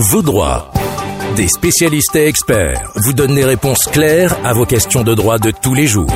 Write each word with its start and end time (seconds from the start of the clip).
Vos 0.00 0.22
droits. 0.22 0.70
Des 1.34 1.48
spécialistes 1.48 2.14
et 2.14 2.28
experts 2.28 2.92
vous 2.94 3.12
donnent 3.12 3.34
des 3.34 3.44
réponses 3.44 3.82
claires 3.86 4.32
à 4.46 4.52
vos 4.54 4.64
questions 4.64 5.02
de 5.02 5.12
droit 5.12 5.40
de 5.40 5.50
tous 5.50 5.74
les 5.74 5.88
jours. 5.88 6.06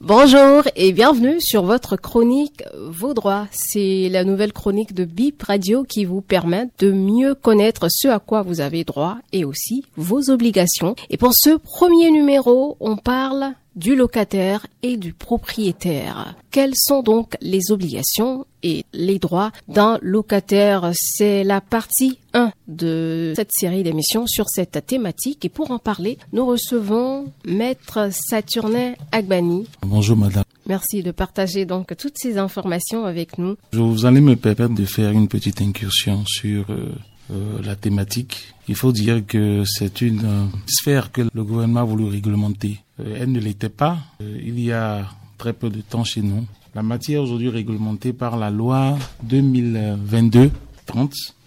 Bonjour 0.00 0.64
et 0.76 0.92
bienvenue 0.92 1.40
sur 1.40 1.62
votre 1.62 1.96
chronique 1.96 2.62
Vos 2.90 3.14
droits. 3.14 3.48
C'est 3.52 4.10
la 4.10 4.22
nouvelle 4.24 4.52
chronique 4.52 4.92
de 4.92 5.06
BIP 5.06 5.42
Radio 5.44 5.82
qui 5.82 6.04
vous 6.04 6.20
permet 6.20 6.68
de 6.78 6.92
mieux 6.92 7.34
connaître 7.34 7.86
ce 7.88 8.08
à 8.08 8.18
quoi 8.18 8.42
vous 8.42 8.60
avez 8.60 8.84
droit 8.84 9.16
et 9.32 9.46
aussi 9.46 9.82
vos 9.96 10.28
obligations. 10.28 10.94
Et 11.08 11.16
pour 11.16 11.32
ce 11.32 11.56
premier 11.56 12.10
numéro, 12.10 12.76
on 12.80 12.98
parle 12.98 13.54
du 13.76 13.94
locataire 13.94 14.66
et 14.82 14.96
du 14.96 15.12
propriétaire. 15.12 16.34
Quelles 16.50 16.74
sont 16.74 17.02
donc 17.02 17.36
les 17.40 17.70
obligations 17.70 18.46
et 18.62 18.84
les 18.92 19.18
droits 19.18 19.52
d'un 19.68 19.98
locataire? 20.02 20.90
C'est 20.94 21.44
la 21.44 21.60
partie 21.60 22.18
1 22.32 22.50
de 22.68 23.34
cette 23.36 23.52
série 23.52 23.82
d'émissions 23.82 24.26
sur 24.26 24.48
cette 24.48 24.84
thématique 24.86 25.44
et 25.44 25.48
pour 25.50 25.70
en 25.70 25.78
parler, 25.78 26.18
nous 26.32 26.46
recevons 26.46 27.30
maître 27.44 28.08
Saturnin 28.10 28.94
Agbani. 29.12 29.66
Bonjour 29.82 30.16
madame. 30.16 30.44
Merci 30.66 31.02
de 31.02 31.12
partager 31.12 31.64
donc 31.64 31.96
toutes 31.96 32.16
ces 32.16 32.38
informations 32.38 33.04
avec 33.04 33.38
nous. 33.38 33.56
Je 33.72 33.78
vous 33.78 34.04
allez 34.04 34.20
me 34.20 34.34
permettre 34.34 34.74
de 34.74 34.84
faire 34.84 35.12
une 35.12 35.28
petite 35.28 35.60
incursion 35.60 36.24
sur 36.26 36.70
euh, 36.70 36.92
euh, 37.32 37.60
la 37.64 37.74
thématique. 37.74 38.54
Il 38.68 38.76
faut 38.76 38.92
dire 38.92 39.26
que 39.26 39.64
c'est 39.66 40.00
une 40.00 40.24
euh, 40.24 40.44
sphère 40.66 41.10
que 41.10 41.22
le 41.32 41.44
gouvernement 41.44 41.80
a 41.80 41.84
voulu 41.84 42.04
réglementer. 42.04 42.78
Euh, 43.00 43.16
elle 43.20 43.32
ne 43.32 43.40
l'était 43.40 43.68
pas 43.68 43.98
il 44.20 44.60
y 44.60 44.70
a 44.70 45.08
très 45.36 45.52
peu 45.52 45.68
de 45.68 45.80
temps 45.80 46.04
chez 46.04 46.22
nous. 46.22 46.44
La 46.74 46.84
matière 46.84 47.22
aujourd'hui 47.22 47.48
réglementée 47.48 48.12
par 48.12 48.36
la 48.36 48.50
loi 48.50 48.96
2022-30 49.28 50.50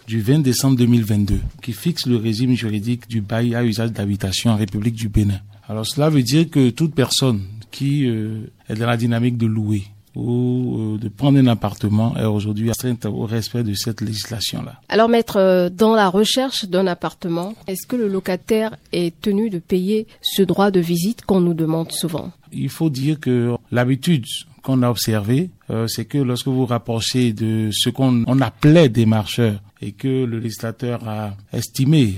du 0.06 0.20
20 0.20 0.40
décembre 0.40 0.76
2022 0.76 1.40
qui 1.62 1.72
fixe 1.72 2.04
le 2.06 2.16
régime 2.16 2.54
juridique 2.54 3.08
du 3.08 3.22
bail 3.22 3.54
à 3.54 3.64
usage 3.64 3.92
d'habitation 3.92 4.50
en 4.50 4.56
République 4.56 4.96
du 4.96 5.08
Bénin. 5.08 5.40
Alors 5.66 5.86
cela 5.86 6.10
veut 6.10 6.22
dire 6.22 6.50
que 6.50 6.68
toute 6.68 6.94
personne 6.94 7.40
qui 7.70 8.04
est 8.06 8.74
dans 8.74 8.86
la 8.86 8.96
dynamique 8.98 9.38
de 9.38 9.46
louer 9.46 9.84
ou 10.20 10.94
euh, 10.94 10.98
de 10.98 11.08
prendre 11.08 11.38
un 11.38 11.46
appartement 11.46 12.16
est 12.16 12.24
aujourd'hui 12.24 12.70
astreinte 12.70 13.06
au 13.06 13.24
respect 13.24 13.62
de 13.62 13.74
cette 13.74 14.00
législation-là. 14.00 14.80
Alors 14.88 15.08
maître, 15.08 15.38
euh, 15.38 15.70
dans 15.70 15.94
la 15.94 16.08
recherche 16.08 16.66
d'un 16.66 16.86
appartement, 16.86 17.54
est-ce 17.66 17.86
que 17.86 17.96
le 17.96 18.08
locataire 18.08 18.76
est 18.92 19.18
tenu 19.20 19.48
de 19.50 19.58
payer 19.58 20.06
ce 20.20 20.42
droit 20.42 20.70
de 20.70 20.80
visite 20.80 21.24
qu'on 21.24 21.40
nous 21.40 21.54
demande 21.54 21.92
souvent? 21.92 22.30
Il 22.52 22.68
faut 22.68 22.90
dire 22.90 23.20
que 23.20 23.56
l'habitude 23.70 24.24
qu'on 24.62 24.82
a 24.82 24.90
observé, 24.90 25.50
euh, 25.70 25.86
c'est 25.86 26.04
que 26.04 26.18
lorsque 26.18 26.48
vous 26.48 26.66
rapprochez 26.66 27.32
de 27.32 27.70
ce 27.72 27.88
qu'on 27.90 28.24
appelait 28.40 28.88
des 28.88 29.06
marcheurs 29.06 29.60
et 29.80 29.92
que 29.92 30.24
le 30.24 30.38
législateur 30.38 31.08
a 31.08 31.34
estimé 31.52 32.16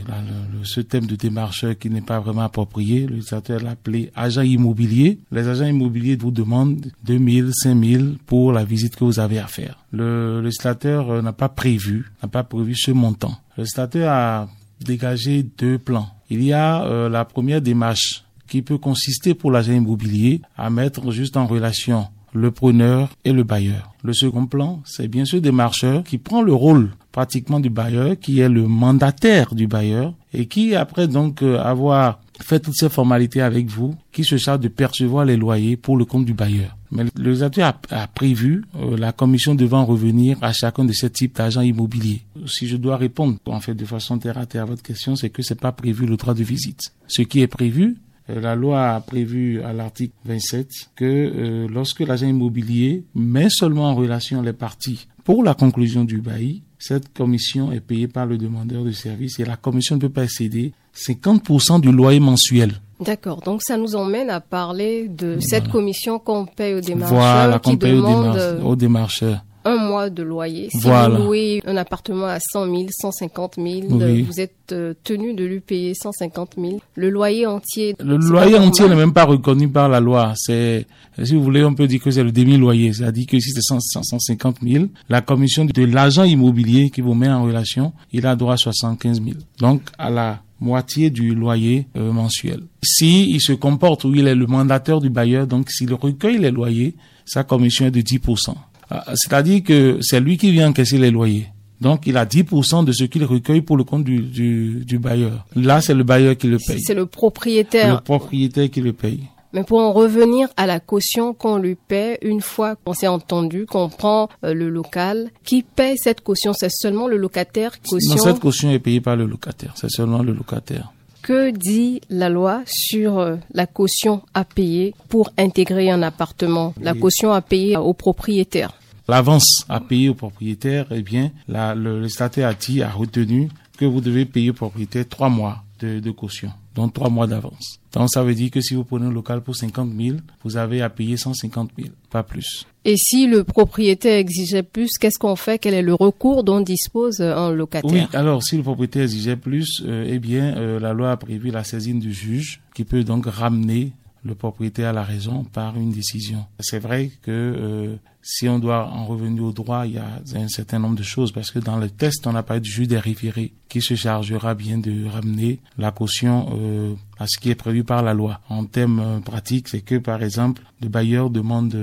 ce 0.65 0.81
thème 0.81 1.07
de 1.07 1.15
démarcheur 1.15 1.79
qui 1.79 1.91
n'est 1.91 2.01
pas 2.01 2.19
vraiment 2.19 2.43
approprié, 2.43 3.07
le 3.07 3.15
législateur 3.17 3.61
l'a 3.61 3.71
appelé 3.71 4.11
agent 4.17 4.43
immobilier. 4.43 5.21
Les 5.31 5.47
agents 5.47 5.67
immobiliers 5.67 6.17
vous 6.17 6.33
demandent 6.33 6.91
2000, 7.05 7.51
5000 7.53 8.17
pour 8.27 8.53
la 8.53 8.65
visite 8.65 8.97
que 8.97 9.05
vous 9.05 9.21
avez 9.21 9.39
à 9.39 9.47
faire. 9.47 9.79
Le 9.93 10.41
législateur 10.43 11.11
euh, 11.11 11.23
n'a 11.23 11.33
pas 11.33 11.49
prévu, 11.49 12.11
n'a 12.23 12.29
pas 12.29 12.43
prévu 12.43 12.75
ce 12.75 12.91
montant. 12.91 13.37
Le 13.57 13.63
législateur 13.63 14.11
a 14.11 14.49
dégagé 14.81 15.45
deux 15.45 15.79
plans. 15.79 16.09
Il 16.31 16.43
y 16.43 16.53
a 16.53 16.85
euh, 16.85 17.09
la 17.09 17.25
première 17.25 17.61
démarche 17.61 18.25
qui 18.53 18.61
peut 18.61 18.77
consister 18.77 19.33
pour 19.33 19.51
l'agent 19.51 19.73
immobilier 19.73 20.43
à 20.59 20.69
mettre 20.69 21.11
juste 21.11 21.39
en 21.39 21.47
relation 21.47 22.09
le 22.35 22.51
preneur 22.51 23.09
et 23.25 23.33
le 23.33 23.45
bailleur. 23.45 23.95
Le 24.05 24.13
second 24.13 24.45
plan, 24.45 24.83
c'est 24.85 25.09
bien 25.09 25.25
sûr 25.25 25.41
des 25.41 25.53
marcheurs 25.53 26.05
qui 26.05 26.19
prend 26.19 26.43
le 26.43 26.53
rôle 26.53 26.91
pratiquement 27.13 27.61
du 27.61 27.71
bailleur, 27.71 28.19
qui 28.21 28.41
est 28.41 28.51
le 28.51 28.69
mandataire 28.69 29.55
du 29.55 29.67
bailleur 29.67 30.13
et 30.35 30.45
qui, 30.49 30.75
après 30.75 31.09
donc 31.09 31.41
euh, 31.43 31.59
avoir 31.61 32.21
fait 32.43 32.61
toutes 32.61 32.77
ces 32.77 32.91
formalités 32.91 33.41
avec 33.41 33.69
vous, 33.69 33.95
qui 34.13 34.23
se 34.23 34.37
charge 34.37 34.61
de 34.61 34.69
percevoir 34.69 35.25
les 35.25 35.39
loyers 35.39 35.79
pour 35.79 35.97
le 35.97 36.05
compte 36.05 36.27
du 36.27 36.35
bailleur. 36.35 36.77
Mais 36.91 37.05
le 37.05 37.11
législateur 37.23 37.73
a, 37.89 38.07
prévu 38.07 38.67
euh, 38.77 38.99
la 38.99 39.13
commission 39.13 39.55
devant 39.55 39.87
revenir 39.87 40.37
à 40.43 40.53
chacun 40.53 40.85
de 40.85 40.93
ces 40.93 41.09
types 41.09 41.37
d'agents 41.37 41.63
immobiliers. 41.63 42.21
Si 42.47 42.69
je 42.69 42.77
dois 42.77 42.99
répondre 42.99 43.39
en 43.47 43.61
fait 43.61 43.75
de 43.75 43.87
façon 43.87 44.19
terre 44.19 44.37
à 44.37 44.65
votre 44.67 44.83
question, 44.83 45.17
c'est 45.17 45.31
que 45.31 45.41
c'est 45.41 45.59
pas 45.59 45.73
prévu 45.73 46.05
le 46.05 46.19
droit 46.19 46.35
de 46.35 46.45
visite. 46.45 46.93
Ce 47.09 47.23
qui 47.23 47.41
est 47.41 47.47
prévu, 47.47 47.97
la 48.41 48.55
loi 48.55 48.95
a 48.95 49.01
prévu 49.01 49.63
à 49.63 49.73
l'article 49.73 50.15
27 50.25 50.69
que 50.97 51.05
euh, 51.05 51.69
lorsque 51.69 52.01
l'agent 52.01 52.27
immobilier 52.27 53.05
met 53.15 53.51
seulement 53.51 53.91
en 53.91 53.95
relation 53.95 54.43
les 54.43 54.53
parties 54.53 55.07
pour 55.25 55.45
la 55.45 55.55
conclusion 55.55 56.05
du 56.05 56.21
bail, 56.21 56.63
cette 56.79 57.13
commission 57.13 57.71
est 57.71 57.81
payée 57.81 58.09
par 58.09 58.27
le 58.27 58.39
demandeur 58.39 58.85
de 58.85 58.91
service 58.91 59.39
et 59.39 59.45
la 59.45 59.57
commission 59.57 59.97
ne 59.97 60.01
peut 60.01 60.09
pas 60.09 60.25
excéder 60.25 60.73
50% 60.97 61.81
du 61.81 61.93
loyer 61.93 62.21
mensuel. 62.21 62.73
D'accord, 63.01 63.41
donc 63.41 63.63
ça 63.63 63.77
nous 63.77 63.95
emmène 63.97 64.31
à 64.31 64.41
parler 64.41 65.09
de 65.09 65.39
cette 65.41 65.69
commission 65.69 66.19
qu'on 66.19 66.47
paye 66.47 66.75
aux 66.75 66.81
démarcheurs 66.81 67.19
voilà, 67.19 67.59
qu'on 67.59 67.77
paye 67.77 67.95
aux 67.95 68.77
démarcheurs 68.77 69.45
un 69.65 69.77
mois 69.77 70.11
de 70.11 70.23
loyer. 70.23 70.69
Si 70.71 70.89
vous 70.89 71.17
louez 71.17 71.63
un 71.67 71.77
appartement 71.77 72.27
à 72.27 72.39
100 72.41 72.67
000, 72.67 72.87
150 72.91 73.55
000, 73.57 73.81
vous 73.89 74.41
êtes 74.41 74.53
euh, 74.73 74.95
tenu 75.05 75.35
de 75.35 75.45
lui 75.45 75.61
payer 75.61 75.95
150 75.95 76.55
000. 76.59 76.81
Le 76.97 77.11
loyer 77.11 77.47
entier. 77.47 77.95
Le 78.01 78.17
loyer 78.17 78.57
entier 78.57 78.89
n'est 78.89 78.97
même 78.97 79.13
pas 79.13 79.25
reconnu 79.25 79.69
par 79.69 79.89
la 79.89 80.01
loi. 80.01 80.33
C'est, 80.37 80.87
si 81.23 81.35
vous 81.35 81.43
voulez, 81.43 81.65
on 81.65 81.75
peut 81.75 81.87
dire 81.87 82.01
que 82.01 82.11
c'est 82.11 82.25
le 82.25 82.33
demi-loyer. 82.33 82.93
C'est-à-dire 82.93 83.27
que 83.27 83.39
si 83.39 83.51
c'est 83.51 83.61
150 83.63 84.57
000, 84.63 84.87
la 85.09 85.21
commission 85.21 85.65
de 85.65 85.85
l'agent 85.85 86.25
immobilier 86.25 86.91
qui 86.91 87.01
vous 87.01 87.15
met 87.15 87.29
en 87.29 87.45
relation, 87.45 87.93
il 88.13 88.27
a 88.27 88.37
droit 88.37 88.55
à 88.55 88.57
75 88.57 89.23
000. 89.23 89.37
Donc, 89.59 89.83
à 89.99 90.11
la 90.11 90.41
moitié 90.63 91.11
du 91.11 91.35
loyer 91.35 91.89
euh, 91.97 92.13
mensuel. 92.13 92.61
Si 92.83 93.31
il 93.31 93.41
se 93.41 93.53
comporte 93.53 94.05
ou 94.05 94.15
il 94.15 94.27
est 94.29 94.35
le 94.35 94.47
mandataire 94.47 95.01
du 95.01 95.11
bailleur, 95.11 95.47
donc 95.47 95.71
s'il 95.71 95.93
recueille 95.93 96.39
les 96.39 96.53
loyers, 96.53 96.95
sa 97.25 97.45
commission 97.45 97.87
est 97.87 97.91
de 97.91 98.01
10%. 98.01 98.55
Ah, 98.95 99.05
c'est-à-dire 99.15 99.63
que 99.63 99.99
c'est 100.03 100.21
lui 100.21 100.37
qui 100.37 100.51
vient 100.51 100.69
encaisser 100.69 100.99
les 100.99 101.11
loyers. 101.11 101.47
Donc, 101.81 102.07
il 102.07 102.19
a 102.19 102.27
10% 102.27 102.85
de 102.85 102.93
ce 102.93 103.05
qu'il 103.05 103.25
recueille 103.25 103.63
pour 103.63 103.79
le 103.79 103.85
compte 103.85 104.05
du, 104.05 104.19
du, 104.19 104.85
du 104.85 104.99
bailleur. 104.99 105.47
Là, 105.57 105.81
c'est 105.81 105.95
le 105.95 106.05
bailleur 106.05 106.37
qui 106.37 106.47
le 106.47 106.59
paye. 106.59 106.79
C'est 106.81 106.95
le 106.95 107.07
propriétaire. 107.07 107.95
Le 107.95 108.01
propriétaire 108.01 108.71
qui 108.71 108.83
le 108.83 108.93
paye. 108.93 109.21
Mais 109.55 109.65
pour 109.65 109.81
en 109.81 109.93
revenir 109.93 110.49
à 110.59 110.67
la 110.67 110.79
caution 110.79 111.33
qu'on 111.33 111.57
lui 111.57 111.75
paie, 111.75 112.19
une 112.21 112.43
fois 112.43 112.77
qu'on 112.77 112.93
s'est 112.93 113.09
entendu, 113.09 113.65
qu'on 113.65 113.89
prend 113.89 114.29
euh, 114.45 114.53
le 114.53 114.69
local, 114.69 115.31
qui 115.43 115.63
paie 115.63 115.95
cette 115.97 116.21
caution? 116.21 116.53
C'est 116.53 116.71
seulement 116.71 117.09
le 117.09 117.17
locataire 117.17 117.81
caution 117.81 118.17
Non, 118.17 118.23
cette 118.23 118.41
caution 118.41 118.71
est 118.71 118.79
payée 118.79 119.01
par 119.01 119.17
le 119.17 119.27
locataire. 119.27 119.73
C'est 119.77 119.91
seulement 119.91 120.23
le 120.23 120.33
locataire. 120.33 120.93
Que 121.23 121.51
dit 121.51 122.01
la 122.11 122.29
loi 122.29 122.63
sur 122.67 123.19
euh, 123.19 123.37
la 123.55 123.67
caution 123.67 124.23
à 124.35 124.45
payer 124.45 124.95
pour 125.09 125.33
intégrer 125.39 125.91
un 125.91 126.03
appartement? 126.03 126.75
La 126.81 126.95
caution 126.95 127.33
à 127.33 127.41
payer 127.41 127.77
au 127.77 127.95
propriétaire 127.95 128.73
l'avance 129.13 129.67
à 129.69 129.79
payer 129.79 130.09
au 130.09 130.15
propriétaire, 130.15 130.87
eh 130.91 131.03
bien, 131.03 131.33
la, 131.47 131.75
le, 131.75 132.09
statut 132.09 132.43
a 132.43 132.55
dit, 132.55 132.83
a 132.83 132.91
retenu 132.91 133.51
que 133.77 133.85
vous 133.85 134.01
devez 134.01 134.25
payer 134.25 134.51
au 134.51 134.55
propriétaire 134.55 135.05
trois 135.07 135.29
mois 135.29 135.65
de, 135.81 136.01
de 136.01 136.11
caution, 136.11 136.51
donc 136.75 136.95
trois 136.95 137.11
mois 137.11 137.27
d'avance. 137.27 137.79
Donc 137.93 138.09
ça 138.11 138.23
veut 138.23 138.35
dire 138.35 138.51
que 138.51 138.63
si 138.63 138.75
vous 138.75 138.85
prenez 138.85 139.05
un 139.05 139.13
local 139.13 139.43
pour 139.43 139.55
50 139.55 139.91
000, 139.95 140.17
vous 140.45 140.57
avez 140.57 140.81
à 140.81 140.89
payer 140.89 141.19
150 141.19 141.73
000, 141.77 141.91
pas 142.09 142.23
plus. 142.23 142.67
Et 142.87 142.97
si 142.97 143.27
le 143.27 143.45
propriétaire 143.45 144.17
exigeait 144.17 144.63
plus, 144.63 144.93
qu'est-ce 144.99 145.19
qu'on 145.19 145.37
fait? 145.37 145.59
Quel 145.59 145.75
est 145.75 145.83
le 145.83 145.93
recours 145.93 146.43
dont 146.43 146.63
dispose 146.63 147.21
un 147.21 147.51
locataire? 147.53 147.93
Oui, 147.93 148.07
alors 148.15 148.43
si 148.43 148.57
le 148.57 148.63
propriétaire 148.63 149.03
exigeait 149.03 149.37
plus, 149.37 149.83
euh, 149.87 150.09
eh 150.09 150.21
bien, 150.21 150.57
euh, 150.57 150.81
la 150.81 150.95
loi 150.95 151.11
a 151.11 151.19
prévu 151.19 151.51
la 151.51 151.65
saisine 151.65 152.01
du 152.01 152.15
juge 152.15 152.63
qui 152.75 152.85
peut 152.85 153.05
donc 153.05 153.27
ramener 153.27 153.93
le 154.25 154.35
propriétaire 154.35 154.91
à 154.91 154.93
la 154.93 155.03
raison 155.03 155.45
par 155.45 155.77
une 155.77 155.91
décision. 155.91 156.45
C'est 156.61 156.79
vrai 156.79 157.11
que 157.23 157.31
euh, 157.31 157.97
si 158.23 158.49
on 158.49 158.59
doit 158.59 158.87
en 158.87 159.05
revenir 159.05 159.43
au 159.43 159.53
droit, 159.53 159.87
il 159.87 159.95
y 159.95 159.99
a 159.99 160.21
un 160.35 160.49
certain 160.49 160.79
nombre 160.79 160.97
de 160.97 161.03
choses 161.03 161.33
parce 161.33 161.51
que 161.51 161.59
dans 161.59 161.77
le 161.77 161.91
test, 161.91 162.27
on 162.27 162.33
n'a 162.33 162.43
pas 162.43 162.61
du 162.61 162.71
juge 162.71 162.89
des 162.89 162.99
référés 162.99 163.53
qui 163.69 163.81
se 163.83 163.95
chargera 163.95 164.55
bien 164.55 164.79
de 164.79 165.09
ramener 165.09 165.59
la 165.77 165.91
caution 165.91 166.51
euh, 166.53 166.95
à 167.19 167.27
ce 167.27 167.39
qui 167.39 167.51
est 167.51 167.57
prévu 167.57 167.83
par 167.83 168.03
la 168.03 168.15
loi. 168.15 168.41
En 168.49 168.65
termes 168.65 169.01
euh, 169.01 169.21
pratiques, 169.21 169.69
c'est 169.69 169.81
que 169.81 169.97
par 169.97 170.23
exemple, 170.23 170.63
le 170.81 170.89
bailleur 170.89 171.31
demande 171.31 171.77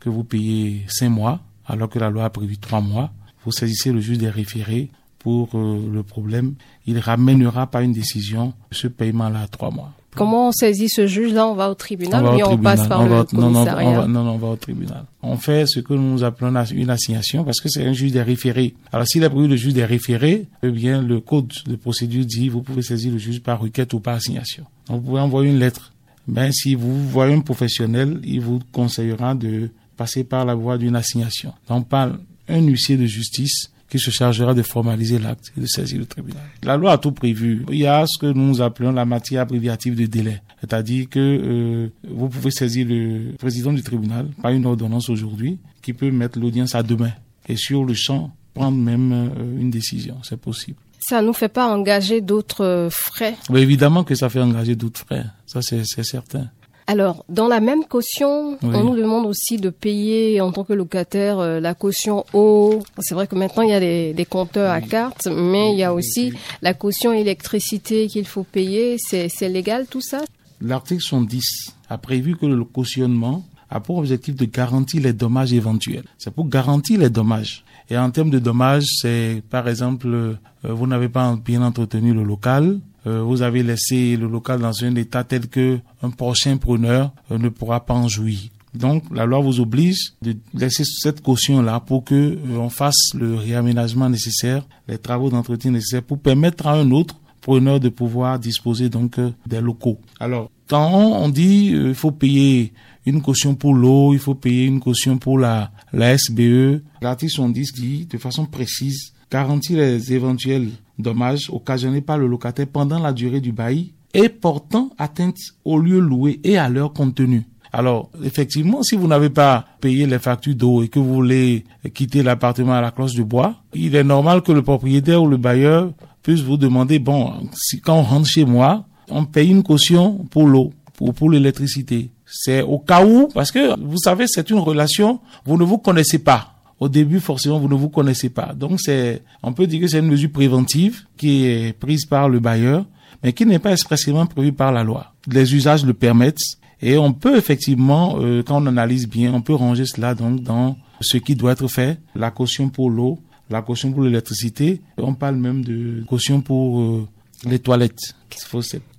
que 0.00 0.10
vous 0.10 0.24
payez 0.24 0.84
cinq 0.88 1.10
mois 1.10 1.40
alors 1.66 1.88
que 1.88 1.98
la 1.98 2.10
loi 2.10 2.24
a 2.24 2.30
prévu 2.30 2.58
trois 2.58 2.80
mois. 2.80 3.10
Vous 3.44 3.52
saisissez 3.52 3.92
le 3.92 4.00
juge 4.00 4.18
des 4.18 4.28
référés 4.28 4.90
pour 5.18 5.50
le 5.54 6.02
problème. 6.02 6.54
Il 6.86 6.98
ramènera 6.98 7.70
pas 7.70 7.82
une 7.82 7.92
décision 7.92 8.54
ce 8.72 8.88
paiement-là 8.88 9.42
à 9.42 9.48
trois 9.48 9.70
mois. 9.70 9.92
Comment 10.16 10.48
on 10.48 10.52
saisit 10.52 10.88
ce 10.88 11.06
juge-là? 11.06 11.46
On 11.46 11.54
va 11.54 11.70
au 11.70 11.74
tribunal 11.74 12.24
ou 12.24 12.40
on 12.44 12.58
passe 12.58 12.86
par 12.86 13.06
le 13.06 13.24
commissariat? 13.24 14.06
non, 14.06 14.24
non, 14.24 14.32
on 14.32 14.38
va, 14.38 14.48
au 14.48 14.56
tribunal. 14.56 15.04
On 15.22 15.36
fait 15.36 15.66
ce 15.66 15.80
que 15.80 15.94
nous 15.94 16.24
appelons 16.24 16.52
une 16.72 16.90
assignation 16.90 17.44
parce 17.44 17.60
que 17.60 17.68
c'est 17.68 17.84
un 17.86 17.92
juge 17.92 18.12
des 18.12 18.22
référés. 18.22 18.74
Alors 18.92 19.06
s'il 19.06 19.24
a 19.24 19.30
prévu 19.30 19.48
le 19.48 19.56
juge 19.56 19.74
des 19.74 19.84
référés, 19.84 20.46
eh 20.62 20.70
bien 20.70 21.02
le 21.02 21.20
code 21.20 21.52
de 21.66 21.76
procédure 21.76 22.24
dit 22.24 22.48
vous 22.48 22.62
pouvez 22.62 22.82
saisir 22.82 23.12
le 23.12 23.18
juge 23.18 23.40
par 23.40 23.60
requête 23.60 23.92
ou 23.92 24.00
par 24.00 24.14
assignation. 24.14 24.64
Donc, 24.88 25.02
vous 25.02 25.08
pouvez 25.10 25.20
envoyer 25.20 25.50
une 25.50 25.58
lettre. 25.58 25.92
Ben 26.26 26.52
si 26.52 26.74
vous 26.74 27.08
voyez 27.08 27.34
un 27.34 27.40
professionnel, 27.40 28.20
il 28.24 28.40
vous 28.40 28.60
conseillera 28.72 29.34
de 29.34 29.70
passer 29.96 30.24
par 30.24 30.44
la 30.44 30.54
voie 30.54 30.78
d'une 30.78 30.96
assignation. 30.96 31.52
Donc 31.68 31.88
par 31.88 32.10
un 32.48 32.62
huissier 32.62 32.96
de 32.96 33.06
justice 33.06 33.70
qui 33.90 33.98
se 33.98 34.10
chargera 34.10 34.54
de 34.54 34.62
formaliser 34.62 35.18
l'acte 35.18 35.52
et 35.56 35.60
de 35.60 35.66
saisir 35.66 35.98
le 35.98 36.06
tribunal. 36.06 36.42
La 36.62 36.76
loi 36.76 36.92
a 36.92 36.98
tout 36.98 37.12
prévu. 37.12 37.66
Il 37.70 37.78
y 37.78 37.86
a 37.86 38.06
ce 38.06 38.18
que 38.18 38.26
nous 38.32 38.62
appelons 38.62 38.92
la 38.92 39.04
matière 39.04 39.42
abréviative 39.42 39.96
de 39.96 40.06
délai. 40.06 40.40
C'est-à-dire 40.60 41.08
que 41.08 41.18
euh, 41.18 41.88
vous 42.08 42.28
pouvez 42.28 42.52
saisir 42.52 42.86
le 42.88 43.32
président 43.36 43.72
du 43.72 43.82
tribunal 43.82 44.28
par 44.40 44.52
une 44.52 44.64
ordonnance 44.64 45.08
aujourd'hui 45.10 45.58
qui 45.82 45.92
peut 45.92 46.10
mettre 46.10 46.38
l'audience 46.38 46.74
à 46.74 46.82
demain. 46.82 47.12
Et 47.48 47.56
sur 47.56 47.84
le 47.84 47.94
champ, 47.94 48.32
prendre 48.54 48.76
même 48.76 49.12
euh, 49.12 49.60
une 49.60 49.70
décision. 49.70 50.16
C'est 50.22 50.40
possible. 50.40 50.78
Ça 51.00 51.22
nous 51.22 51.32
fait 51.32 51.48
pas 51.48 51.66
engager 51.66 52.20
d'autres 52.20 52.88
frais? 52.92 53.34
Évidemment 53.54 54.04
que 54.04 54.14
ça 54.14 54.28
fait 54.28 54.40
engager 54.40 54.76
d'autres 54.76 55.00
frais. 55.00 55.24
Ça, 55.46 55.60
c'est 55.62 55.84
certain. 56.04 56.48
Alors, 56.90 57.24
dans 57.28 57.46
la 57.46 57.60
même 57.60 57.84
caution, 57.84 58.58
on 58.64 58.82
nous 58.82 58.96
demande 58.96 59.24
aussi 59.24 59.58
de 59.58 59.70
payer 59.70 60.40
en 60.40 60.50
tant 60.50 60.64
que 60.64 60.72
locataire 60.72 61.38
euh, 61.38 61.60
la 61.60 61.72
caution 61.72 62.24
eau. 62.32 62.82
C'est 62.98 63.14
vrai 63.14 63.28
que 63.28 63.36
maintenant 63.36 63.62
il 63.62 63.70
y 63.70 63.74
a 63.74 63.78
des, 63.78 64.26
compteurs 64.28 64.72
à 64.72 64.80
carte, 64.80 65.28
mais 65.32 65.70
il 65.72 65.78
y 65.78 65.84
a 65.84 65.94
aussi 65.94 66.32
la 66.62 66.74
caution 66.74 67.12
électricité 67.12 68.08
qu'il 68.08 68.26
faut 68.26 68.42
payer. 68.42 68.96
C'est 68.98 69.48
légal 69.48 69.86
tout 69.86 70.00
ça? 70.00 70.22
L'article 70.60 71.00
110 71.00 71.76
a 71.88 71.96
prévu 71.96 72.36
que 72.36 72.46
le 72.46 72.64
cautionnement 72.64 73.44
a 73.70 73.78
pour 73.78 73.98
objectif 73.98 74.34
de 74.34 74.46
garantir 74.46 75.00
les 75.00 75.12
dommages 75.12 75.52
éventuels. 75.52 76.06
C'est 76.18 76.34
pour 76.34 76.48
garantir 76.48 76.98
les 76.98 77.08
dommages. 77.08 77.62
Et 77.88 77.96
en 77.96 78.10
termes 78.10 78.30
de 78.30 78.40
dommages, 78.40 78.86
c'est 79.00 79.44
par 79.48 79.68
exemple, 79.68 80.08
euh, 80.08 80.34
vous 80.64 80.88
n'avez 80.88 81.08
pas 81.08 81.36
bien 81.36 81.62
entretenu 81.62 82.12
le 82.12 82.24
local, 82.24 82.80
euh, 83.06 83.22
vous 83.22 83.42
avez 83.42 83.62
laissé 83.62 84.16
le 84.16 84.26
local 84.26 84.60
dans 84.60 84.84
un 84.84 84.94
état 84.96 85.24
tel 85.24 85.48
que 85.48 85.78
un 86.02 86.10
prochain 86.10 86.56
preneur 86.56 87.12
euh, 87.30 87.38
ne 87.38 87.48
pourra 87.48 87.84
pas 87.84 87.94
en 87.94 88.08
jouir. 88.08 88.38
Donc 88.74 89.04
la 89.12 89.26
loi 89.26 89.40
vous 89.40 89.60
oblige 89.60 90.12
de 90.22 90.36
laisser 90.54 90.84
cette 90.84 91.22
caution 91.22 91.60
là 91.62 91.80
pour 91.80 92.04
que 92.04 92.38
on 92.56 92.68
fasse 92.68 93.14
le 93.14 93.34
réaménagement 93.34 94.08
nécessaire, 94.08 94.64
les 94.86 94.98
travaux 94.98 95.30
d'entretien 95.30 95.72
nécessaires 95.72 96.02
pour 96.02 96.20
permettre 96.20 96.66
à 96.66 96.74
un 96.74 96.90
autre 96.92 97.16
preneur 97.40 97.80
de 97.80 97.88
pouvoir 97.88 98.38
disposer 98.38 98.88
donc 98.88 99.18
des 99.46 99.60
locaux. 99.60 99.98
Alors 100.20 100.50
quand 100.68 100.88
on 100.92 101.28
dit 101.28 101.72
il 101.72 101.94
faut 101.94 102.12
payer 102.12 102.72
une 103.06 103.22
caution 103.22 103.56
pour 103.56 103.74
l'eau, 103.74 104.12
il 104.12 104.20
faut 104.20 104.34
payer 104.34 104.66
une 104.66 104.78
caution 104.78 105.18
pour 105.18 105.38
la, 105.38 105.72
la 105.92 106.16
SBE. 106.16 106.82
L'article 107.00 107.32
70 107.32 107.72
dit 107.72 108.06
de 108.06 108.18
façon 108.18 108.46
précise 108.46 109.14
garantir 109.30 109.78
les 109.78 110.12
éventuels 110.12 110.68
dommages 110.98 111.50
occasionnés 111.50 112.00
par 112.00 112.18
le 112.18 112.26
locataire 112.26 112.66
pendant 112.66 112.98
la 112.98 113.12
durée 113.12 113.40
du 113.40 113.52
bail 113.52 113.92
et 114.12 114.28
portant 114.28 114.90
atteinte 114.98 115.38
au 115.64 115.78
lieu 115.78 116.00
loué 116.00 116.40
et 116.44 116.58
à 116.58 116.68
leur 116.68 116.92
contenu. 116.92 117.44
Alors, 117.72 118.10
effectivement, 118.24 118.82
si 118.82 118.96
vous 118.96 119.06
n'avez 119.06 119.30
pas 119.30 119.64
payé 119.80 120.06
les 120.06 120.18
factures 120.18 120.56
d'eau 120.56 120.82
et 120.82 120.88
que 120.88 120.98
vous 120.98 121.14
voulez 121.14 121.64
quitter 121.94 122.22
l'appartement 122.22 122.72
à 122.72 122.80
la 122.80 122.90
cloche 122.90 123.14
de 123.14 123.22
bois, 123.22 123.54
il 123.74 123.94
est 123.94 124.02
normal 124.02 124.42
que 124.42 124.50
le 124.50 124.62
propriétaire 124.62 125.22
ou 125.22 125.28
le 125.28 125.36
bailleur 125.36 125.92
puisse 126.22 126.40
vous 126.40 126.56
demander, 126.56 126.98
bon, 126.98 127.48
si, 127.54 127.80
quand 127.80 127.96
on 127.96 128.02
rentre 128.02 128.26
chez 128.26 128.44
moi, 128.44 128.84
on 129.08 129.24
paye 129.24 129.50
une 129.50 129.62
caution 129.62 130.26
pour 130.30 130.48
l'eau 130.48 130.72
ou 131.00 131.12
pour 131.12 131.30
l'électricité. 131.30 132.10
C'est 132.26 132.62
au 132.62 132.78
cas 132.78 133.04
où, 133.04 133.28
parce 133.32 133.52
que 133.52 133.78
vous 133.80 133.98
savez, 133.98 134.26
c'est 134.26 134.50
une 134.50 134.58
relation, 134.58 135.20
vous 135.44 135.56
ne 135.56 135.64
vous 135.64 135.78
connaissez 135.78 136.18
pas. 136.18 136.59
Au 136.80 136.88
début, 136.88 137.20
forcément, 137.20 137.58
vous 137.58 137.68
ne 137.68 137.74
vous 137.74 137.90
connaissez 137.90 138.30
pas. 138.30 138.54
Donc, 138.54 138.80
c'est, 138.80 139.22
on 139.42 139.52
peut 139.52 139.66
dire 139.66 139.82
que 139.82 139.86
c'est 139.86 139.98
une 139.98 140.06
mesure 140.06 140.30
préventive 140.30 141.04
qui 141.16 141.44
est 141.44 141.78
prise 141.78 142.06
par 142.06 142.28
le 142.28 142.40
bailleur, 142.40 142.86
mais 143.22 143.34
qui 143.34 143.44
n'est 143.44 143.58
pas 143.58 143.72
expressément 143.72 144.26
prévue 144.26 144.52
par 144.52 144.72
la 144.72 144.82
loi. 144.82 145.12
Les 145.30 145.54
usages 145.54 145.84
le 145.84 145.92
permettent 145.92 146.38
et 146.82 146.96
on 146.96 147.12
peut 147.12 147.36
effectivement, 147.36 148.16
euh, 148.20 148.42
quand 148.42 148.62
on 148.62 148.66
analyse 148.66 149.08
bien, 149.08 149.34
on 149.34 149.42
peut 149.42 149.54
ranger 149.54 149.84
cela 149.84 150.14
donc 150.14 150.40
dans 150.42 150.76
ce 151.00 151.18
qui 151.18 151.34
doit 151.34 151.52
être 151.52 151.68
fait, 151.68 151.98
la 152.14 152.30
caution 152.30 152.68
pour 152.70 152.90
l'eau, 152.90 153.18
la 153.50 153.62
caution 153.62 153.92
pour 153.92 154.02
l'électricité. 154.02 154.80
On 154.96 155.14
parle 155.14 155.36
même 155.36 155.62
de 155.62 156.02
caution 156.06 156.40
pour 156.40 156.80
euh, 156.80 157.08
les 157.44 157.58
toilettes. 157.58 158.14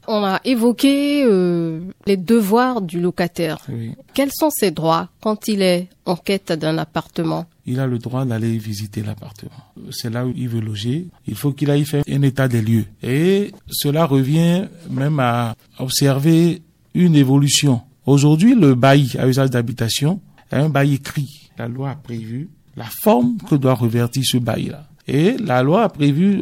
On 0.08 0.24
a 0.24 0.42
évoqué 0.44 1.24
euh, 1.26 1.82
les 2.06 2.18
devoirs 2.18 2.82
du 2.82 3.00
locataire. 3.00 3.66
Quels 4.14 4.32
sont 4.32 4.50
ses 4.50 4.72
droits 4.72 5.10
quand 5.22 5.48
il 5.48 5.62
est 5.62 5.88
en 6.06 6.16
quête 6.16 6.52
d'un 6.52 6.78
appartement? 6.78 7.46
Il 7.66 7.80
a 7.80 7.88
le 7.88 8.00
droit 8.00 8.26
d'aller 8.26 8.58
visiter 8.58 9.04
l'appartement. 9.04 9.52
C'est 9.92 10.10
là 10.10 10.26
où 10.26 10.34
il 10.36 10.50
veut 10.50 10.62
loger. 10.62 11.08
Il 11.28 11.36
faut 11.36 11.52
qu'il 11.52 11.70
aille 11.70 11.86
faire 11.86 12.04
un 12.10 12.22
état 12.24 12.48
des 12.48 12.62
lieux. 12.62 12.86
Et 13.04 13.52
cela 13.70 14.06
revient 14.06 14.66
même 14.90 15.20
à 15.20 15.56
observer 15.78 16.62
une 16.94 17.16
évolution. 17.16 17.82
Aujourd'hui, 18.06 18.56
le 18.56 18.74
bail 18.74 19.12
à 19.20 19.28
usage 19.28 19.52
d'habitation 19.52 20.22
est 20.52 20.56
un 20.56 20.70
bail 20.70 20.96
écrit. 20.96 21.50
La 21.58 21.68
loi 21.68 21.92
a 21.92 21.96
prévu 21.96 22.50
la 22.76 22.86
forme 22.86 23.38
que 23.50 23.56
doit 23.56 23.76
revertir 23.76 24.24
ce 24.26 24.38
bail-là. 24.38 24.88
Et 25.08 25.36
la 25.38 25.62
loi 25.64 25.84
a 25.84 25.90
prévu 25.90 26.42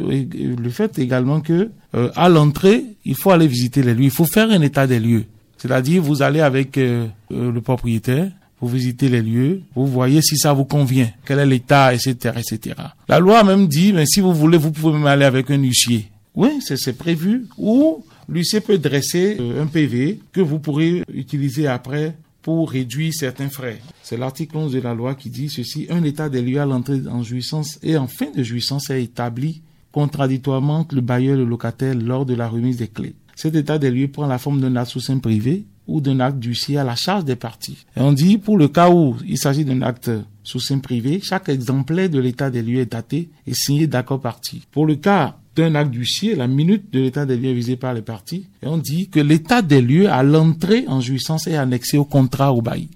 le 0.56 0.70
fait 0.70 0.98
également 0.98 1.40
que 1.40 1.70
euh, 1.94 2.10
à 2.14 2.28
l'entrée, 2.28 2.84
il 3.04 3.16
faut 3.16 3.30
aller 3.30 3.48
visiter 3.48 3.82
les 3.82 3.94
lieux. 3.94 4.04
Il 4.04 4.10
faut 4.10 4.26
faire 4.26 4.50
un 4.50 4.60
état 4.62 4.86
des 4.86 5.00
lieux. 5.00 5.24
C'est-à-dire, 5.56 6.02
vous 6.02 6.22
allez 6.22 6.40
avec 6.40 6.78
euh, 6.78 7.06
euh, 7.32 7.52
le 7.52 7.60
propriétaire, 7.60 8.30
vous 8.60 8.68
visitez 8.68 9.08
les 9.08 9.22
lieux, 9.22 9.62
vous 9.74 9.86
voyez 9.86 10.20
si 10.22 10.36
ça 10.36 10.52
vous 10.52 10.64
convient, 10.64 11.10
quel 11.24 11.38
est 11.38 11.46
l'état, 11.46 11.94
etc., 11.94 12.34
etc. 12.36 12.76
La 13.08 13.18
loi 13.18 13.42
même 13.42 13.66
dit, 13.66 13.92
mais 13.92 14.06
si 14.06 14.20
vous 14.20 14.34
voulez, 14.34 14.58
vous 14.58 14.70
pouvez 14.72 14.92
même 14.92 15.06
aller 15.06 15.24
avec 15.24 15.50
un 15.50 15.58
huissier. 15.58 16.08
Oui, 16.34 16.60
c'est 16.60 16.96
prévu. 16.96 17.46
Ou 17.58 18.04
l'huissier 18.28 18.60
peut 18.60 18.78
dresser 18.78 19.38
un 19.58 19.66
PV 19.66 20.20
que 20.32 20.40
vous 20.40 20.58
pourrez 20.58 21.02
utiliser 21.12 21.66
après 21.66 22.16
pour 22.42 22.70
réduire 22.70 23.12
certains 23.12 23.50
frais. 23.50 23.80
C'est 24.02 24.16
l'article 24.16 24.56
11 24.56 24.72
de 24.72 24.80
la 24.80 24.94
loi 24.94 25.14
qui 25.14 25.30
dit 25.30 25.48
ceci, 25.48 25.86
un 25.90 26.02
état 26.04 26.28
des 26.28 26.42
lieux 26.42 26.60
à 26.60 26.66
l'entrée 26.66 27.00
en 27.10 27.22
jouissance 27.22 27.78
et 27.82 27.96
en 27.96 28.06
fin 28.06 28.30
de 28.30 28.42
jouissance 28.42 28.90
est 28.90 29.02
établi 29.02 29.62
contradictoirement 29.92 30.78
entre 30.78 30.94
le 30.94 31.00
bailleur 31.00 31.34
et 31.34 31.38
le 31.38 31.44
locataire 31.44 31.94
lors 31.94 32.24
de 32.24 32.34
la 32.34 32.48
remise 32.48 32.76
des 32.78 32.88
clés. 32.88 33.14
Cet 33.34 33.54
état 33.56 33.78
des 33.78 33.90
lieux 33.90 34.08
prend 34.08 34.26
la 34.26 34.38
forme 34.38 34.60
d'un 34.60 34.84
sein 34.84 35.18
privé 35.18 35.64
ou 35.90 36.00
d'un 36.00 36.20
acte 36.20 36.38
d'huissier 36.38 36.78
à 36.78 36.84
la 36.84 36.94
charge 36.94 37.24
des 37.24 37.36
parties. 37.36 37.84
Et 37.96 38.00
on 38.00 38.12
dit, 38.12 38.38
pour 38.38 38.56
le 38.56 38.68
cas 38.68 38.88
où 38.90 39.16
il 39.26 39.36
s'agit 39.36 39.64
d'un 39.64 39.82
acte 39.82 40.10
sous 40.44 40.60
sein 40.60 40.78
privé, 40.78 41.20
chaque 41.22 41.48
exemplaire 41.48 42.08
de 42.08 42.18
l'état 42.18 42.48
des 42.48 42.62
lieux 42.62 42.80
est 42.80 42.92
daté 42.92 43.28
et 43.46 43.54
signé 43.54 43.86
d'accord 43.86 44.20
partie. 44.20 44.62
Pour 44.70 44.86
le 44.86 44.96
cas 44.96 45.36
d'un 45.56 45.74
acte 45.74 45.90
d'huissier, 45.90 46.36
la 46.36 46.46
minute 46.46 46.92
de 46.92 47.00
l'état 47.00 47.26
des 47.26 47.36
lieux 47.36 47.50
est 47.50 47.54
visée 47.54 47.76
par 47.76 47.92
les 47.92 48.02
parties, 48.02 48.46
et 48.62 48.66
on 48.66 48.78
dit 48.78 49.08
que 49.08 49.20
l'état 49.20 49.62
des 49.62 49.82
lieux 49.82 50.08
à 50.08 50.22
l'entrée 50.22 50.84
en 50.86 51.00
jouissance 51.00 51.46
est 51.46 51.56
annexé 51.56 51.98
au 51.98 52.04
contrat 52.04 52.52
au 52.52 52.62
bail. 52.62 52.88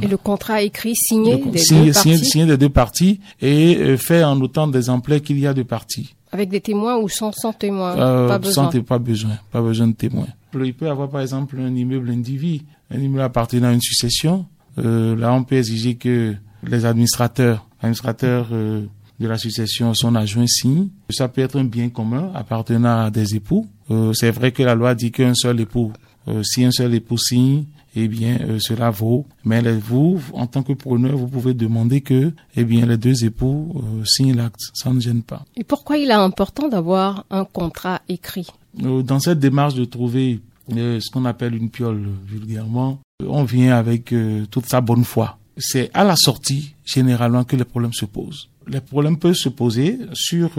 Et 0.00 0.06
le 0.06 0.16
contrat 0.16 0.62
écrit 0.62 0.94
signé 0.94 1.36
des 1.36 1.42
deux 1.42 1.92
parties 1.92 2.24
signé 2.24 2.46
des 2.46 2.56
deux 2.56 2.68
parties 2.68 3.20
et 3.40 3.76
euh, 3.78 3.96
fait 3.96 4.22
en 4.22 4.40
autant 4.40 4.68
d'exemplaires 4.68 5.20
qu'il 5.20 5.40
y 5.40 5.46
a 5.46 5.54
de 5.54 5.64
parties. 5.64 6.14
Avec 6.32 6.48
des 6.48 6.60
témoins 6.60 6.96
ou 6.96 7.08
sans, 7.08 7.32
sans 7.32 7.52
témoins 7.52 7.96
euh, 7.98 8.28
Pas 8.28 8.38
besoin. 8.38 8.70
Sans, 8.70 8.82
pas 8.82 8.98
besoin, 8.98 9.38
pas 9.50 9.60
besoin 9.60 9.88
de 9.88 9.92
témoins. 9.94 10.26
Il 10.54 10.74
peut 10.74 10.86
y 10.86 10.88
avoir 10.88 11.08
par 11.08 11.20
exemple 11.20 11.56
un 11.58 11.74
immeuble 11.74 12.10
individu, 12.10 12.64
un 12.90 12.98
immeuble 12.98 13.22
appartenant 13.22 13.68
à 13.68 13.72
une 13.72 13.80
succession. 13.80 14.46
Euh, 14.78 15.14
là, 15.16 15.32
on 15.32 15.44
peut 15.44 15.56
exiger 15.56 15.94
que 15.94 16.34
les 16.66 16.84
administrateurs, 16.84 17.66
administrateurs 17.80 18.48
euh, 18.52 18.86
de 19.20 19.28
la 19.28 19.38
succession, 19.38 19.94
son 19.94 20.14
adjoint 20.14 20.46
signe. 20.46 20.88
Ça 21.10 21.28
peut 21.28 21.42
être 21.42 21.58
un 21.58 21.64
bien 21.64 21.88
commun 21.88 22.30
appartenant 22.34 23.04
à 23.04 23.10
des 23.10 23.34
époux. 23.36 23.66
Euh, 23.90 24.12
c'est 24.12 24.30
vrai 24.30 24.52
que 24.52 24.62
la 24.62 24.74
loi 24.74 24.94
dit 24.94 25.12
qu'un 25.12 25.34
seul 25.34 25.60
époux, 25.60 25.92
euh, 26.28 26.42
si 26.42 26.64
un 26.64 26.70
seul 26.70 26.94
époux 26.94 27.18
signe, 27.18 27.64
eh 27.94 28.08
bien, 28.08 28.38
euh, 28.40 28.58
cela 28.58 28.90
vaut. 28.90 29.26
Mais 29.44 29.60
vous, 29.72 30.20
en 30.32 30.46
tant 30.46 30.62
que 30.62 30.72
preneur, 30.72 31.16
vous 31.16 31.28
pouvez 31.28 31.54
demander 31.54 32.00
que, 32.00 32.32
eh 32.56 32.64
bien, 32.64 32.86
les 32.86 32.96
deux 32.96 33.24
époux 33.24 33.72
euh, 33.76 34.04
signent 34.04 34.36
l'acte. 34.36 34.60
Ça 34.74 34.92
ne 34.92 35.00
gêne 35.00 35.22
pas. 35.22 35.44
Et 35.56 35.64
pourquoi 35.64 35.98
il 35.98 36.10
est 36.10 36.14
important 36.14 36.68
d'avoir 36.68 37.24
un 37.30 37.44
contrat 37.44 38.00
écrit? 38.08 38.48
Euh, 38.82 39.02
Dans 39.02 39.20
cette 39.20 39.38
démarche 39.38 39.74
de 39.74 39.84
trouver 39.84 40.40
ce 40.70 41.10
qu'on 41.10 41.24
appelle 41.26 41.54
une 41.54 41.68
piole 41.68 42.02
vulgairement, 42.26 42.98
on 43.26 43.44
vient 43.44 43.76
avec 43.76 44.14
toute 44.50 44.66
sa 44.66 44.80
bonne 44.80 45.04
foi. 45.04 45.38
C'est 45.58 45.90
à 45.92 46.02
la 46.02 46.16
sortie, 46.16 46.74
généralement, 46.84 47.44
que 47.44 47.56
les 47.56 47.64
problèmes 47.64 47.92
se 47.92 48.06
posent. 48.06 48.48
Les 48.68 48.80
problèmes 48.80 49.18
peuvent 49.18 49.34
se 49.34 49.50
poser 49.50 49.98
sur 50.14 50.50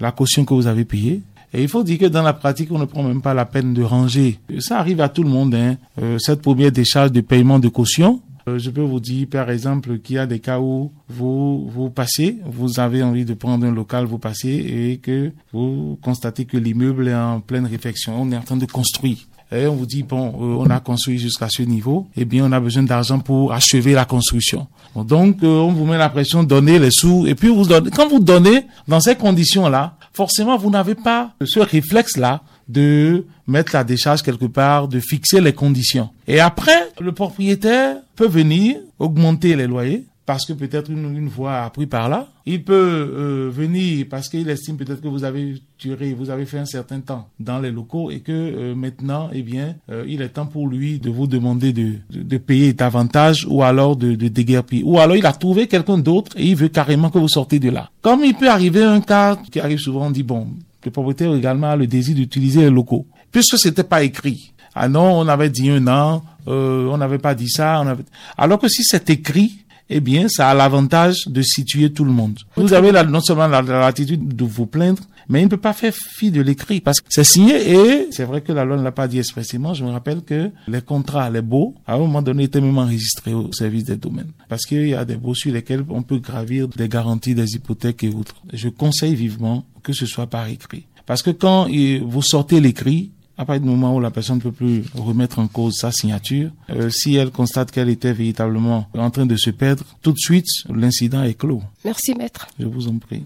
la 0.00 0.10
caution 0.10 0.44
que 0.44 0.54
vous 0.54 0.66
avez 0.66 0.84
payée, 0.84 1.22
et 1.52 1.62
il 1.62 1.68
faut 1.68 1.82
dire 1.82 1.98
que 1.98 2.06
dans 2.06 2.22
la 2.22 2.32
pratique, 2.32 2.70
on 2.70 2.78
ne 2.78 2.84
prend 2.84 3.02
même 3.02 3.22
pas 3.22 3.34
la 3.34 3.44
peine 3.44 3.74
de 3.74 3.82
ranger. 3.82 4.38
Ça 4.60 4.78
arrive 4.78 5.00
à 5.00 5.08
tout 5.08 5.24
le 5.24 5.30
monde, 5.30 5.54
hein. 5.54 5.76
Euh, 6.00 6.16
cette 6.18 6.42
première 6.42 6.70
décharge 6.70 7.10
de 7.10 7.20
paiement 7.20 7.58
de 7.58 7.68
caution. 7.68 8.20
Euh, 8.48 8.58
je 8.58 8.70
peux 8.70 8.82
vous 8.82 9.00
dire, 9.00 9.26
par 9.28 9.50
exemple, 9.50 9.98
qu'il 9.98 10.16
y 10.16 10.18
a 10.18 10.26
des 10.26 10.38
cas 10.38 10.60
où 10.60 10.92
vous, 11.08 11.68
vous 11.68 11.90
passez, 11.90 12.38
vous 12.46 12.78
avez 12.78 13.02
envie 13.02 13.24
de 13.24 13.34
prendre 13.34 13.66
un 13.66 13.72
local, 13.72 14.04
vous 14.04 14.18
passez 14.18 14.48
et 14.48 14.98
que 14.98 15.32
vous 15.52 15.98
constatez 16.02 16.44
que 16.44 16.56
l'immeuble 16.56 17.08
est 17.08 17.14
en 17.14 17.40
pleine 17.40 17.66
réflexion. 17.66 18.22
On 18.22 18.30
est 18.30 18.36
en 18.36 18.42
train 18.42 18.56
de 18.56 18.66
construire. 18.66 19.18
Et 19.52 19.66
on 19.66 19.74
vous 19.74 19.86
dit, 19.86 20.04
bon, 20.04 20.28
euh, 20.28 20.64
on 20.64 20.70
a 20.70 20.78
construit 20.78 21.18
jusqu'à 21.18 21.48
ce 21.50 21.62
niveau, 21.62 22.06
eh 22.16 22.24
bien, 22.24 22.46
on 22.46 22.52
a 22.52 22.60
besoin 22.60 22.84
d'argent 22.84 23.18
pour 23.18 23.52
achever 23.52 23.94
la 23.94 24.04
construction. 24.04 24.68
donc, 24.94 25.38
on 25.42 25.72
vous 25.72 25.84
met 25.84 25.98
la 25.98 26.08
pression, 26.08 26.44
donnez 26.44 26.78
les 26.78 26.92
sous, 26.92 27.26
et 27.26 27.34
puis 27.34 27.48
vous 27.48 27.66
donnez, 27.66 27.90
quand 27.90 28.08
vous 28.08 28.20
donnez 28.20 28.66
dans 28.86 29.00
ces 29.00 29.16
conditions-là, 29.16 29.96
forcément, 30.12 30.56
vous 30.56 30.70
n'avez 30.70 30.94
pas 30.94 31.32
ce 31.44 31.60
réflexe-là 31.60 32.42
de 32.68 33.26
mettre 33.46 33.74
la 33.74 33.84
décharge 33.84 34.22
quelque 34.22 34.44
part, 34.44 34.88
de 34.88 35.00
fixer 35.00 35.40
les 35.40 35.52
conditions. 35.52 36.10
Et 36.28 36.40
après, 36.40 36.92
le 37.00 37.12
propriétaire 37.12 37.96
peut 38.16 38.28
venir 38.28 38.76
augmenter 38.98 39.56
les 39.56 39.66
loyers 39.66 40.04
parce 40.30 40.46
que 40.46 40.52
peut-être 40.52 40.92
une, 40.92 41.16
une 41.16 41.26
voix 41.26 41.62
a 41.64 41.70
pris 41.70 41.86
par 41.86 42.08
là. 42.08 42.28
Il 42.46 42.62
peut 42.62 42.72
euh, 42.72 43.50
venir 43.52 44.06
parce 44.08 44.28
qu'il 44.28 44.48
estime 44.48 44.76
peut-être 44.76 45.00
que 45.00 45.08
vous 45.08 45.24
avez 45.24 45.60
duré, 45.76 46.14
vous 46.14 46.30
avez 46.30 46.46
fait 46.46 46.60
un 46.60 46.66
certain 46.66 47.00
temps 47.00 47.28
dans 47.40 47.58
les 47.58 47.72
locaux 47.72 48.12
et 48.12 48.20
que 48.20 48.30
euh, 48.30 48.76
maintenant, 48.76 49.28
eh 49.32 49.42
bien, 49.42 49.74
euh, 49.90 50.04
il 50.06 50.22
est 50.22 50.28
temps 50.28 50.46
pour 50.46 50.68
lui 50.68 51.00
de 51.00 51.10
vous 51.10 51.26
demander 51.26 51.72
de, 51.72 51.94
de, 52.10 52.38
payer 52.38 52.72
davantage 52.74 53.44
ou 53.50 53.64
alors 53.64 53.96
de, 53.96 54.14
de 54.14 54.28
déguerpir. 54.28 54.86
Ou 54.86 55.00
alors 55.00 55.16
il 55.16 55.26
a 55.26 55.32
trouvé 55.32 55.66
quelqu'un 55.66 55.98
d'autre 55.98 56.30
et 56.36 56.46
il 56.46 56.54
veut 56.54 56.68
carrément 56.68 57.10
que 57.10 57.18
vous 57.18 57.26
sortez 57.26 57.58
de 57.58 57.70
là. 57.70 57.90
Comme 58.00 58.22
il 58.24 58.34
peut 58.34 58.48
arriver 58.48 58.84
un 58.84 59.00
cas 59.00 59.34
qui 59.50 59.58
arrive 59.58 59.80
souvent, 59.80 60.06
on 60.06 60.10
dit 60.12 60.22
bon, 60.22 60.46
le 60.84 60.92
propriétaire 60.92 61.34
également 61.34 61.70
a 61.70 61.76
le 61.76 61.88
désir 61.88 62.14
d'utiliser 62.14 62.60
les 62.60 62.70
locaux. 62.70 63.04
Puisque 63.32 63.58
c'était 63.58 63.82
pas 63.82 64.04
écrit. 64.04 64.52
Ah 64.76 64.88
non, 64.88 65.18
on 65.18 65.26
avait 65.26 65.50
dit 65.50 65.70
un 65.70 65.88
an, 65.88 66.22
euh, 66.46 66.86
on 66.86 66.98
n'avait 66.98 67.18
pas 67.18 67.34
dit 67.34 67.48
ça. 67.48 67.80
On 67.82 67.88
avait... 67.88 68.04
Alors 68.38 68.60
que 68.60 68.68
si 68.68 68.84
c'est 68.84 69.10
écrit, 69.10 69.64
eh 69.90 70.00
bien, 70.00 70.28
ça 70.28 70.48
a 70.48 70.54
l'avantage 70.54 71.26
de 71.26 71.42
situer 71.42 71.92
tout 71.92 72.04
le 72.04 72.12
monde. 72.12 72.38
Vous 72.56 72.72
avez 72.72 72.92
la, 72.92 73.02
non 73.02 73.20
seulement 73.20 73.48
la, 73.48 73.60
latitude 73.60 74.34
de 74.34 74.44
vous 74.44 74.66
plaindre, 74.66 75.02
mais 75.28 75.40
il 75.40 75.44
ne 75.44 75.48
peut 75.48 75.56
pas 75.56 75.72
faire 75.72 75.92
fi 75.92 76.30
de 76.30 76.40
l'écrit 76.40 76.80
parce 76.80 77.00
que 77.00 77.06
c'est 77.10 77.24
signé 77.24 77.72
et 77.72 78.08
c'est 78.12 78.24
vrai 78.24 78.40
que 78.40 78.52
la 78.52 78.64
loi 78.64 78.76
ne 78.76 78.82
l'a 78.82 78.92
pas 78.92 79.08
dit 79.08 79.18
expressément. 79.18 79.74
Je 79.74 79.84
me 79.84 79.90
rappelle 79.90 80.22
que 80.22 80.50
les 80.68 80.80
contrats, 80.80 81.28
les 81.28 81.42
baux, 81.42 81.74
à 81.86 81.94
un 81.94 81.98
moment 81.98 82.22
donné, 82.22 82.44
étaient 82.44 82.60
même 82.60 82.78
enregistrés 82.78 83.34
au 83.34 83.52
service 83.52 83.84
des 83.84 83.96
domaines 83.96 84.30
parce 84.48 84.64
qu'il 84.64 84.88
y 84.88 84.94
a 84.94 85.04
des 85.04 85.16
baux 85.16 85.34
sur 85.34 85.52
lesquels 85.52 85.84
on 85.88 86.02
peut 86.02 86.18
gravir 86.18 86.68
des 86.68 86.88
garanties, 86.88 87.34
des 87.34 87.56
hypothèques 87.56 88.04
et 88.04 88.08
autres. 88.08 88.36
Je 88.52 88.68
conseille 88.68 89.16
vivement 89.16 89.64
que 89.82 89.92
ce 89.92 90.06
soit 90.06 90.28
par 90.28 90.46
écrit. 90.46 90.86
Parce 91.06 91.22
que 91.22 91.30
quand 91.30 91.68
vous 92.04 92.22
sortez 92.22 92.60
l'écrit, 92.60 93.10
à 93.40 93.46
partir 93.46 93.62
du 93.62 93.70
moment 93.70 93.96
où 93.96 94.00
la 94.00 94.10
personne 94.10 94.36
ne 94.36 94.42
peut 94.42 94.52
plus 94.52 94.84
remettre 94.94 95.38
en 95.38 95.48
cause 95.48 95.78
sa 95.78 95.90
signature, 95.90 96.50
euh, 96.68 96.90
si 96.90 97.14
elle 97.14 97.30
constate 97.30 97.70
qu'elle 97.70 97.88
était 97.88 98.12
véritablement 98.12 98.86
en 98.94 99.10
train 99.10 99.24
de 99.24 99.36
se 99.36 99.48
perdre, 99.48 99.82
tout 100.02 100.12
de 100.12 100.18
suite, 100.18 100.44
l'incident 100.68 101.22
est 101.22 101.32
clos. 101.32 101.62
Merci, 101.82 102.14
maître. 102.14 102.48
Je 102.58 102.66
vous 102.66 102.86
en 102.88 102.98
prie. 102.98 103.24